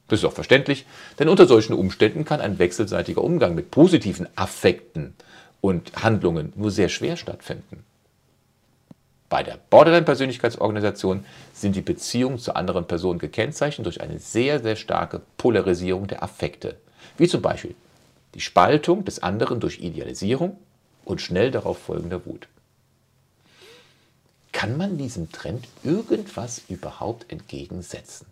Das 0.08 0.20
ist 0.20 0.24
auch 0.24 0.32
verständlich, 0.32 0.86
denn 1.18 1.28
unter 1.28 1.46
solchen 1.46 1.74
Umständen 1.74 2.24
kann 2.24 2.40
ein 2.40 2.58
wechselseitiger 2.58 3.22
Umgang 3.22 3.54
mit 3.54 3.70
positiven 3.70 4.26
Affekten 4.36 5.14
und 5.60 5.92
Handlungen 6.02 6.52
nur 6.56 6.70
sehr 6.70 6.90
schwer 6.90 7.16
stattfinden. 7.16 7.84
Bei 9.30 9.42
der 9.42 9.58
Borderline-Persönlichkeitsorganisation 9.70 11.24
sind 11.54 11.74
die 11.74 11.80
Beziehungen 11.80 12.38
zu 12.38 12.54
anderen 12.54 12.86
Personen 12.86 13.18
gekennzeichnet 13.18 13.86
durch 13.86 14.02
eine 14.02 14.18
sehr, 14.18 14.60
sehr 14.60 14.76
starke 14.76 15.22
Polarisierung 15.38 16.06
der 16.06 16.22
Affekte, 16.22 16.76
wie 17.16 17.26
zum 17.26 17.40
Beispiel 17.40 17.74
die 18.34 18.40
Spaltung 18.40 19.04
des 19.04 19.22
anderen 19.22 19.60
durch 19.60 19.80
Idealisierung 19.80 20.58
und 21.04 21.20
schnell 21.20 21.50
darauf 21.50 21.78
folgender 21.78 22.24
Wut. 22.26 22.48
Kann 24.52 24.76
man 24.76 24.98
diesem 24.98 25.32
Trend 25.32 25.66
irgendwas 25.82 26.62
überhaupt 26.68 27.30
entgegensetzen? 27.32 28.26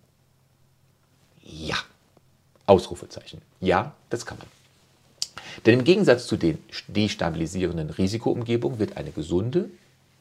Ja. 1.42 1.76
Ausrufezeichen. 2.66 3.42
Ja, 3.60 3.94
das 4.10 4.24
kann 4.24 4.38
man. 4.38 4.46
Denn 5.66 5.80
im 5.80 5.84
Gegensatz 5.84 6.26
zu 6.26 6.36
den 6.36 6.58
destabilisierenden 6.88 7.90
Risikoumgebungen 7.90 8.78
wird 8.78 8.96
eine 8.96 9.10
gesunde, 9.10 9.70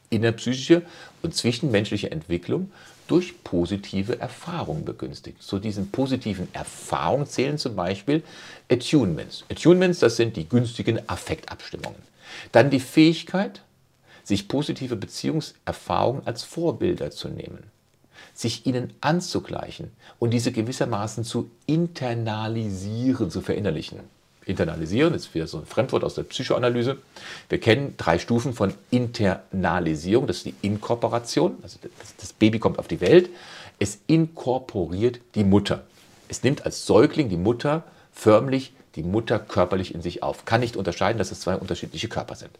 innerpsychische 0.08 0.82
und 1.22 1.34
zwischenmenschliche 1.34 2.10
Entwicklung 2.10 2.72
durch 3.10 3.42
positive 3.42 4.20
Erfahrungen 4.20 4.84
begünstigt. 4.84 5.42
Zu 5.42 5.58
diesen 5.58 5.90
positiven 5.90 6.46
Erfahrungen 6.54 7.26
zählen 7.26 7.58
zum 7.58 7.74
Beispiel 7.74 8.22
Attunements. 8.70 9.44
Attunements, 9.50 9.98
das 9.98 10.16
sind 10.16 10.36
die 10.36 10.48
günstigen 10.48 11.00
Affektabstimmungen. 11.08 11.98
Dann 12.52 12.70
die 12.70 12.78
Fähigkeit, 12.78 13.62
sich 14.22 14.46
positive 14.46 14.94
Beziehungserfahrungen 14.94 16.24
als 16.24 16.44
Vorbilder 16.44 17.10
zu 17.10 17.28
nehmen, 17.28 17.64
sich 18.32 18.64
ihnen 18.64 18.92
anzugleichen 19.00 19.90
und 20.20 20.30
diese 20.30 20.52
gewissermaßen 20.52 21.24
zu 21.24 21.50
internalisieren, 21.66 23.28
zu 23.28 23.40
verinnerlichen. 23.40 23.98
Internalisieren 24.46 25.14
ist 25.14 25.34
wieder 25.34 25.46
so 25.46 25.58
ein 25.58 25.66
Fremdwort 25.66 26.02
aus 26.02 26.14
der 26.14 26.22
Psychoanalyse. 26.22 26.98
Wir 27.48 27.60
kennen 27.60 27.94
drei 27.96 28.18
Stufen 28.18 28.54
von 28.54 28.72
Internalisierung. 28.90 30.26
Das 30.26 30.38
ist 30.38 30.46
die 30.46 30.54
Inkorporation. 30.62 31.58
Also 31.62 31.78
das 32.18 32.32
Baby 32.32 32.58
kommt 32.58 32.78
auf 32.78 32.88
die 32.88 33.00
Welt. 33.00 33.30
Es 33.78 33.98
inkorporiert 34.06 35.20
die 35.34 35.44
Mutter. 35.44 35.84
Es 36.28 36.42
nimmt 36.42 36.64
als 36.64 36.86
Säugling 36.86 37.28
die 37.28 37.36
Mutter 37.36 37.82
förmlich, 38.12 38.72
die 38.96 39.02
Mutter 39.02 39.38
körperlich 39.38 39.94
in 39.94 40.02
sich 40.02 40.22
auf. 40.22 40.44
Kann 40.44 40.60
nicht 40.60 40.76
unterscheiden, 40.76 41.18
dass 41.18 41.32
es 41.32 41.40
zwei 41.40 41.56
unterschiedliche 41.56 42.08
Körper 42.08 42.34
sind. 42.34 42.50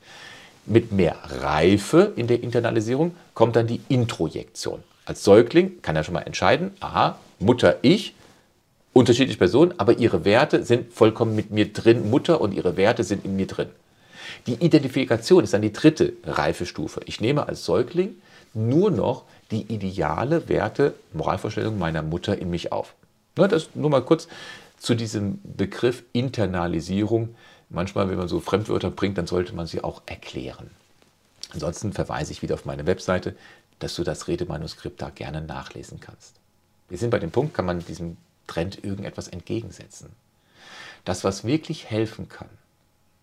Mit 0.66 0.92
mehr 0.92 1.16
Reife 1.24 2.12
in 2.16 2.26
der 2.26 2.42
Internalisierung 2.42 3.14
kommt 3.34 3.56
dann 3.56 3.66
die 3.66 3.80
Introjektion. 3.88 4.82
Als 5.06 5.24
Säugling 5.24 5.82
kann 5.82 5.96
er 5.96 6.04
schon 6.04 6.14
mal 6.14 6.20
entscheiden, 6.20 6.72
aha, 6.80 7.18
Mutter, 7.38 7.78
ich, 7.82 8.14
unterschiedliche 8.92 9.38
Personen, 9.38 9.74
aber 9.78 9.98
ihre 9.98 10.24
Werte 10.24 10.64
sind 10.64 10.92
vollkommen 10.92 11.36
mit 11.36 11.50
mir 11.50 11.72
drin. 11.72 12.10
Mutter 12.10 12.40
und 12.40 12.52
ihre 12.52 12.76
Werte 12.76 13.04
sind 13.04 13.24
in 13.24 13.36
mir 13.36 13.46
drin. 13.46 13.68
Die 14.46 14.54
Identifikation 14.54 15.44
ist 15.44 15.52
dann 15.52 15.62
die 15.62 15.72
dritte 15.72 16.12
Reifestufe. 16.24 17.00
Ich 17.06 17.20
nehme 17.20 17.48
als 17.48 17.64
Säugling 17.64 18.16
nur 18.54 18.90
noch 18.90 19.24
die 19.50 19.62
ideale 19.72 20.48
Werte, 20.48 20.94
Moralvorstellung 21.12 21.78
meiner 21.78 22.02
Mutter 22.02 22.38
in 22.38 22.50
mich 22.50 22.72
auf. 22.72 22.94
Ne, 23.36 23.48
das 23.48 23.70
nur 23.74 23.90
mal 23.90 24.02
kurz 24.02 24.28
zu 24.78 24.94
diesem 24.94 25.40
Begriff 25.44 26.02
Internalisierung. 26.12 27.34
Manchmal, 27.68 28.08
wenn 28.08 28.18
man 28.18 28.28
so 28.28 28.40
Fremdwörter 28.40 28.90
bringt, 28.90 29.18
dann 29.18 29.26
sollte 29.26 29.54
man 29.54 29.66
sie 29.66 29.84
auch 29.84 30.02
erklären. 30.06 30.70
Ansonsten 31.52 31.92
verweise 31.92 32.32
ich 32.32 32.42
wieder 32.42 32.54
auf 32.54 32.64
meine 32.64 32.86
Webseite, 32.86 33.36
dass 33.78 33.94
du 33.94 34.04
das 34.04 34.28
Redemanuskript 34.28 35.00
da 35.00 35.10
gerne 35.10 35.40
nachlesen 35.40 36.00
kannst. 36.00 36.36
Wir 36.88 36.98
sind 36.98 37.10
bei 37.10 37.18
dem 37.18 37.30
Punkt, 37.30 37.54
kann 37.54 37.66
man 37.66 37.84
diesem 37.84 38.16
Trend 38.50 38.84
irgendetwas 38.84 39.28
entgegensetzen. 39.28 40.10
Das, 41.04 41.24
was 41.24 41.44
wirklich 41.44 41.88
helfen 41.88 42.28
kann, 42.28 42.48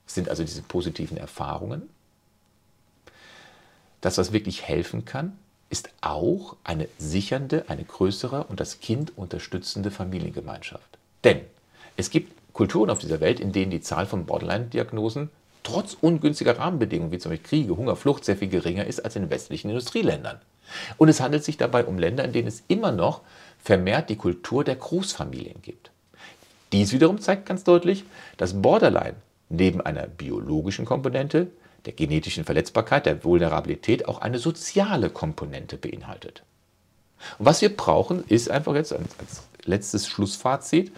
sind 0.05 0.29
also 0.29 0.43
diese 0.43 0.61
positiven 0.61 1.17
Erfahrungen. 1.17 1.89
Das, 4.01 4.17
was 4.17 4.31
wirklich 4.31 4.63
helfen 4.63 5.03
kann, 5.05 5.37
ist 5.69 5.89
auch 6.01 6.55
eine 6.63 6.87
sichernde, 6.97 7.65
eine 7.67 7.83
größere 7.83 8.45
und 8.45 8.59
das 8.61 8.79
Kind 8.79 9.17
unterstützende 9.17 9.91
Familiengemeinschaft. 9.91 10.97
Denn 11.25 11.41
es 11.97 12.09
gibt 12.09 12.31
Kulturen 12.53 12.89
auf 12.89 12.99
dieser 12.99 13.19
Welt, 13.19 13.39
in 13.39 13.51
denen 13.51 13.71
die 13.71 13.81
Zahl 13.81 14.05
von 14.05 14.25
Borderline-Diagnosen 14.25 15.29
trotz 15.63 15.97
ungünstiger 15.99 16.57
Rahmenbedingungen 16.57 17.11
wie 17.11 17.17
zum 17.17 17.31
Beispiel 17.31 17.49
Kriege, 17.49 17.77
Hunger, 17.77 17.97
Flucht 17.97 18.23
sehr 18.23 18.37
viel 18.37 18.47
geringer 18.47 18.85
ist 18.85 19.03
als 19.03 19.17
in 19.17 19.29
westlichen 19.29 19.69
Industrieländern. 19.69 20.39
Und 20.97 21.09
es 21.09 21.19
handelt 21.19 21.43
sich 21.43 21.57
dabei 21.57 21.83
um 21.85 21.99
Länder, 21.99 22.23
in 22.23 22.31
denen 22.31 22.47
es 22.47 22.63
immer 22.67 22.91
noch 22.91 23.21
vermehrt 23.59 24.09
die 24.09 24.15
Kultur 24.15 24.63
der 24.63 24.75
Großfamilien 24.75 25.61
gibt. 25.61 25.91
Dies 26.71 26.91
wiederum 26.91 27.19
zeigt 27.19 27.45
ganz 27.45 27.63
deutlich, 27.63 28.03
dass 28.37 28.61
Borderline 28.61 29.15
neben 29.49 29.81
einer 29.81 30.07
biologischen 30.07 30.85
Komponente, 30.85 31.47
der 31.85 31.93
genetischen 31.93 32.43
Verletzbarkeit, 32.43 33.05
der 33.05 33.23
Vulnerabilität 33.23 34.07
auch 34.07 34.19
eine 34.19 34.39
soziale 34.39 35.09
Komponente 35.09 35.77
beinhaltet. 35.77 36.43
Und 37.39 37.45
was 37.45 37.61
wir 37.61 37.75
brauchen, 37.75 38.23
ist 38.27 38.49
einfach 38.49 38.75
jetzt 38.75 38.93
als, 38.93 39.17
als 39.19 39.43
letztes 39.63 40.07
Schlussfazit, 40.07 40.91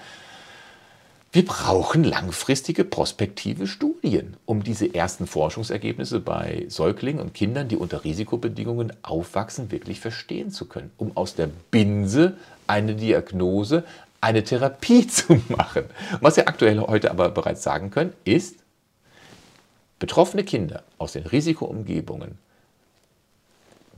wir 1.31 1.45
brauchen 1.45 2.03
langfristige 2.03 2.83
prospektive 2.83 3.67
Studien, 3.67 4.35
um 4.45 4.63
diese 4.63 4.95
ersten 4.95 5.27
Forschungsergebnisse 5.27 6.19
bei 6.19 6.65
Säuglingen 6.69 7.21
und 7.21 7.35
Kindern, 7.35 7.67
die 7.67 7.75
unter 7.75 8.03
Risikobedingungen 8.03 8.93
aufwachsen, 9.03 9.69
wirklich 9.69 9.99
verstehen 9.99 10.49
zu 10.49 10.65
können, 10.65 10.89
um 10.97 11.15
aus 11.15 11.35
der 11.35 11.47
Binse 11.69 12.35
eine 12.65 12.95
Diagnose, 12.95 13.83
eine 14.21 14.43
Therapie 14.43 15.05
zu 15.07 15.39
machen. 15.49 15.83
Was 16.19 16.35
wir 16.35 16.47
aktuell 16.47 16.79
heute 16.79 17.11
aber 17.11 17.29
bereits 17.29 17.61
sagen 17.61 17.91
können, 17.91 18.13
ist, 18.23 18.55
betroffene 19.99 20.43
Kinder 20.43 20.83
aus 20.97 21.13
den 21.13 21.27
Risikoumgebungen 21.27 22.39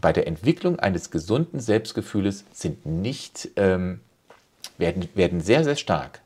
bei 0.01 0.11
der 0.11 0.27
Entwicklung 0.27 0.79
eines 0.79 1.11
gesunden 1.11 1.61
Selbstgefühles 1.61 2.43
sind 2.51 2.85
nicht, 2.85 3.49
ähm, 3.55 4.01
werden, 4.77 5.07
werden 5.13 5.39
sehr, 5.39 5.63
sehr 5.63 5.75
stark 5.77 6.21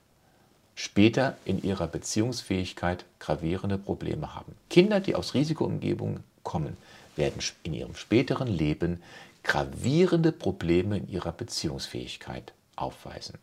später 0.75 1.37
in 1.45 1.63
ihrer 1.63 1.87
Beziehungsfähigkeit 1.87 3.05
gravierende 3.19 3.77
Probleme 3.77 4.35
haben. 4.35 4.55
Kinder, 4.69 4.99
die 4.99 5.15
aus 5.15 5.33
Risikoumgebungen 5.33 6.23
kommen, 6.43 6.77
werden 7.15 7.41
in 7.63 7.73
ihrem 7.73 7.95
späteren 7.95 8.47
Leben 8.47 9.01
gravierende 9.43 10.31
Probleme 10.31 10.97
in 10.97 11.09
ihrer 11.09 11.31
Beziehungsfähigkeit 11.31 12.53
aufweisen. 12.75 13.37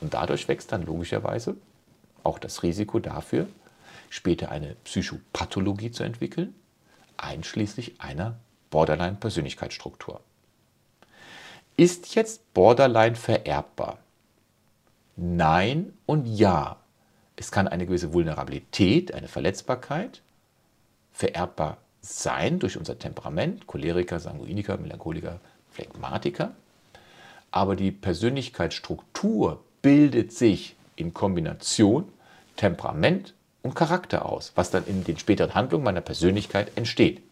Und 0.00 0.14
dadurch 0.14 0.46
wächst 0.46 0.70
dann 0.70 0.86
logischerweise 0.86 1.56
auch 2.22 2.38
das 2.38 2.62
Risiko 2.62 3.00
dafür, 3.00 3.48
später 4.10 4.50
eine 4.50 4.76
Psychopathologie 4.84 5.90
zu 5.90 6.04
entwickeln, 6.04 6.54
einschließlich 7.16 8.00
einer 8.00 8.36
Borderline-Persönlichkeitsstruktur. 8.70 10.20
Ist 11.76 12.14
jetzt 12.14 12.54
Borderline 12.54 13.16
vererbbar? 13.16 13.98
Nein 15.18 15.92
und 16.06 16.26
Ja. 16.26 16.76
Es 17.34 17.50
kann 17.50 17.68
eine 17.68 17.86
gewisse 17.86 18.12
Vulnerabilität, 18.12 19.12
eine 19.12 19.28
Verletzbarkeit 19.28 20.22
vererbbar 21.12 21.78
sein 22.00 22.60
durch 22.60 22.76
unser 22.76 22.98
Temperament, 22.98 23.66
Choleriker, 23.66 24.20
Sanguiniker, 24.20 24.76
Melancholiker, 24.76 25.40
Phlegmatiker. 25.72 26.52
Aber 27.50 27.74
die 27.74 27.90
Persönlichkeitsstruktur 27.90 29.62
bildet 29.82 30.32
sich 30.32 30.76
in 30.94 31.12
Kombination 31.12 32.08
Temperament 32.56 33.34
und 33.62 33.74
Charakter 33.74 34.26
aus, 34.26 34.52
was 34.54 34.70
dann 34.70 34.86
in 34.86 35.02
den 35.02 35.18
späteren 35.18 35.54
Handlungen 35.54 35.84
meiner 35.84 36.00
Persönlichkeit 36.00 36.70
entsteht. 36.76 37.22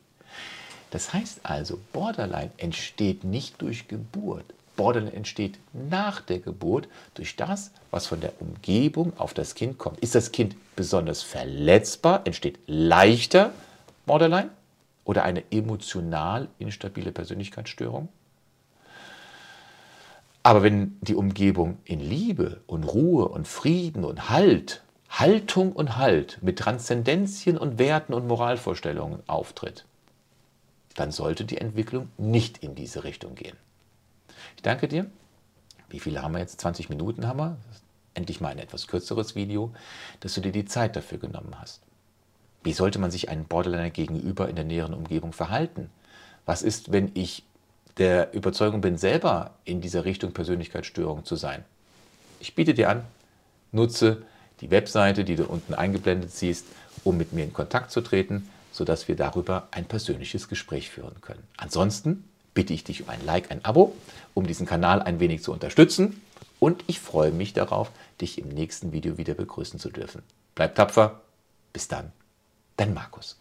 Das 0.90 1.12
heißt 1.12 1.40
also, 1.44 1.78
Borderline 1.92 2.50
entsteht 2.56 3.24
nicht 3.24 3.60
durch 3.62 3.86
Geburt. 3.86 4.44
Borderline 4.76 5.12
entsteht 5.12 5.58
nach 5.72 6.20
der 6.20 6.38
Geburt 6.38 6.88
durch 7.14 7.36
das, 7.36 7.72
was 7.90 8.06
von 8.06 8.20
der 8.20 8.40
Umgebung 8.40 9.12
auf 9.18 9.34
das 9.34 9.54
Kind 9.54 9.78
kommt. 9.78 9.98
Ist 10.00 10.14
das 10.14 10.32
Kind 10.32 10.56
besonders 10.76 11.22
verletzbar, 11.22 12.22
entsteht 12.24 12.58
leichter 12.66 13.52
Borderline 14.04 14.50
oder 15.04 15.24
eine 15.24 15.42
emotional 15.50 16.48
instabile 16.58 17.12
Persönlichkeitsstörung? 17.12 18.08
Aber 20.42 20.62
wenn 20.62 20.96
die 21.00 21.16
Umgebung 21.16 21.78
in 21.84 21.98
Liebe 21.98 22.60
und 22.68 22.84
Ruhe 22.84 23.26
und 23.26 23.48
Frieden 23.48 24.04
und 24.04 24.30
Halt, 24.30 24.82
Haltung 25.10 25.72
und 25.72 25.96
Halt 25.96 26.38
mit 26.40 26.58
Transzendenzien 26.58 27.58
und 27.58 27.80
Werten 27.80 28.14
und 28.14 28.28
Moralvorstellungen 28.28 29.24
auftritt, 29.26 29.84
dann 30.94 31.10
sollte 31.10 31.44
die 31.44 31.58
Entwicklung 31.58 32.10
nicht 32.16 32.58
in 32.58 32.76
diese 32.76 33.02
Richtung 33.02 33.34
gehen. 33.34 33.56
Ich 34.56 34.62
danke 34.62 34.88
dir. 34.88 35.06
Wie 35.88 36.00
viele 36.00 36.22
haben 36.22 36.32
wir 36.32 36.40
jetzt? 36.40 36.60
20 36.60 36.88
Minuten 36.88 37.26
haben 37.26 37.38
wir. 37.38 37.56
Endlich 38.14 38.40
mal 38.40 38.48
ein 38.48 38.58
etwas 38.58 38.88
kürzeres 38.88 39.34
Video, 39.34 39.72
dass 40.20 40.34
du 40.34 40.40
dir 40.40 40.52
die 40.52 40.64
Zeit 40.64 40.96
dafür 40.96 41.18
genommen 41.18 41.54
hast. 41.60 41.82
Wie 42.64 42.72
sollte 42.72 42.98
man 42.98 43.10
sich 43.10 43.28
einem 43.28 43.44
Borderliner 43.44 43.90
gegenüber 43.90 44.48
in 44.48 44.56
der 44.56 44.64
näheren 44.64 44.94
Umgebung 44.94 45.32
verhalten? 45.32 45.90
Was 46.46 46.62
ist, 46.62 46.90
wenn 46.90 47.12
ich 47.14 47.44
der 47.98 48.34
Überzeugung 48.34 48.80
bin, 48.80 48.98
selber 48.98 49.52
in 49.64 49.80
dieser 49.80 50.04
Richtung 50.04 50.32
Persönlichkeitsstörung 50.32 51.24
zu 51.24 51.36
sein? 51.36 51.64
Ich 52.40 52.54
biete 52.54 52.74
dir 52.74 52.90
an, 52.90 53.04
nutze 53.72 54.22
die 54.60 54.70
Webseite, 54.70 55.24
die 55.24 55.36
du 55.36 55.44
unten 55.44 55.74
eingeblendet 55.74 56.32
siehst, 56.32 56.66
um 57.04 57.16
mit 57.16 57.32
mir 57.32 57.44
in 57.44 57.52
Kontakt 57.52 57.90
zu 57.90 58.00
treten, 58.00 58.48
sodass 58.72 59.06
wir 59.06 59.16
darüber 59.16 59.68
ein 59.70 59.84
persönliches 59.84 60.48
Gespräch 60.48 60.90
führen 60.90 61.20
können. 61.20 61.42
Ansonsten 61.56 62.24
bitte 62.56 62.72
ich 62.72 62.82
dich 62.82 63.04
um 63.04 63.10
ein 63.10 63.24
Like, 63.24 63.52
ein 63.52 63.64
Abo, 63.64 63.94
um 64.34 64.48
diesen 64.48 64.66
Kanal 64.66 65.00
ein 65.00 65.20
wenig 65.20 65.44
zu 65.44 65.52
unterstützen. 65.52 66.20
Und 66.58 66.82
ich 66.88 66.98
freue 66.98 67.30
mich 67.30 67.52
darauf, 67.52 67.92
dich 68.20 68.38
im 68.38 68.48
nächsten 68.48 68.92
Video 68.92 69.18
wieder 69.18 69.34
begrüßen 69.34 69.78
zu 69.78 69.90
dürfen. 69.90 70.22
Bleib 70.56 70.74
tapfer. 70.74 71.20
Bis 71.72 71.86
dann. 71.86 72.10
Dein 72.76 72.94
Markus. 72.94 73.36